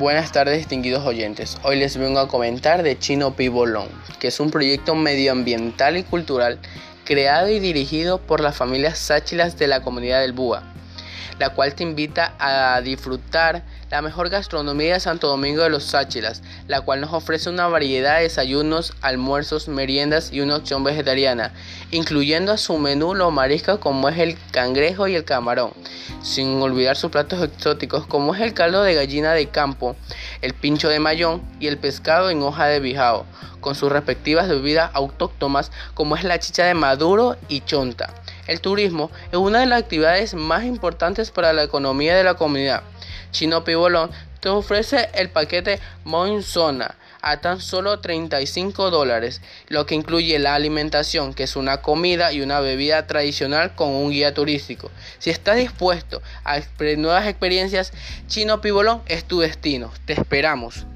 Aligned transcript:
Buenas 0.00 0.32
tardes 0.32 0.56
distinguidos 0.56 1.04
oyentes. 1.04 1.58
Hoy 1.62 1.76
les 1.76 1.98
vengo 1.98 2.20
a 2.20 2.26
comentar 2.26 2.82
de 2.82 2.98
Chino 2.98 3.36
Pibolón, 3.36 3.86
que 4.18 4.28
es 4.28 4.40
un 4.40 4.50
proyecto 4.50 4.94
medioambiental 4.94 5.98
y 5.98 6.04
cultural 6.04 6.58
creado 7.04 7.50
y 7.50 7.60
dirigido 7.60 8.16
por 8.18 8.40
las 8.40 8.56
familias 8.56 8.98
sáchilas 8.98 9.58
de 9.58 9.68
la 9.68 9.82
comunidad 9.82 10.22
del 10.22 10.32
Búa 10.32 10.62
la 11.40 11.50
cual 11.50 11.74
te 11.74 11.82
invita 11.82 12.34
a 12.38 12.80
disfrutar 12.82 13.64
la 13.90 14.02
mejor 14.02 14.28
gastronomía 14.28 14.94
de 14.94 15.00
Santo 15.00 15.26
Domingo 15.26 15.62
de 15.62 15.70
los 15.70 15.84
Sáchilas, 15.84 16.42
la 16.68 16.80
cual 16.80 17.00
nos 17.00 17.12
ofrece 17.12 17.50
una 17.50 17.66
variedad 17.66 18.16
de 18.18 18.22
desayunos, 18.22 18.94
almuerzos, 19.00 19.66
meriendas 19.66 20.32
y 20.32 20.40
una 20.40 20.56
opción 20.56 20.84
vegetariana, 20.84 21.52
incluyendo 21.90 22.52
a 22.52 22.56
su 22.56 22.78
menú 22.78 23.14
los 23.14 23.32
mariscos 23.32 23.80
como 23.80 24.08
es 24.08 24.18
el 24.18 24.38
cangrejo 24.52 25.08
y 25.08 25.16
el 25.16 25.24
camarón, 25.24 25.72
sin 26.22 26.62
olvidar 26.62 26.96
sus 26.96 27.10
platos 27.10 27.42
exóticos 27.42 28.06
como 28.06 28.34
es 28.34 28.40
el 28.40 28.54
caldo 28.54 28.82
de 28.82 28.94
gallina 28.94 29.32
de 29.32 29.48
campo, 29.48 29.96
el 30.40 30.54
pincho 30.54 30.88
de 30.88 31.00
mayón 31.00 31.42
y 31.58 31.66
el 31.66 31.76
pescado 31.76 32.30
en 32.30 32.42
hoja 32.42 32.66
de 32.66 32.78
bijao, 32.78 33.26
con 33.60 33.74
sus 33.74 33.90
respectivas 33.90 34.48
bebidas 34.48 34.90
autóctonas 34.94 35.72
como 35.94 36.14
es 36.14 36.22
la 36.22 36.38
chicha 36.38 36.64
de 36.64 36.74
maduro 36.74 37.36
y 37.48 37.60
chonta. 37.62 38.14
El 38.50 38.60
turismo 38.60 39.12
es 39.30 39.38
una 39.38 39.60
de 39.60 39.66
las 39.66 39.80
actividades 39.80 40.34
más 40.34 40.64
importantes 40.64 41.30
para 41.30 41.52
la 41.52 41.62
economía 41.62 42.16
de 42.16 42.24
la 42.24 42.34
comunidad. 42.34 42.82
Chino 43.30 43.62
Pibolón 43.62 44.10
te 44.40 44.48
ofrece 44.48 45.08
el 45.14 45.30
paquete 45.30 45.78
Monzona 46.02 46.96
a 47.22 47.40
tan 47.40 47.60
solo 47.60 48.00
35 48.00 48.90
dólares, 48.90 49.40
lo 49.68 49.86
que 49.86 49.94
incluye 49.94 50.36
la 50.40 50.56
alimentación, 50.56 51.32
que 51.32 51.44
es 51.44 51.54
una 51.54 51.80
comida 51.80 52.32
y 52.32 52.40
una 52.40 52.58
bebida 52.58 53.06
tradicional 53.06 53.76
con 53.76 53.90
un 53.90 54.10
guía 54.10 54.34
turístico. 54.34 54.90
Si 55.20 55.30
estás 55.30 55.54
dispuesto 55.54 56.20
a 56.42 56.58
nuevas 56.96 57.28
experiencias, 57.28 57.92
Chino 58.26 58.60
Pibolón 58.60 59.00
es 59.06 59.22
tu 59.26 59.38
destino. 59.38 59.92
Te 60.06 60.14
esperamos. 60.14 60.86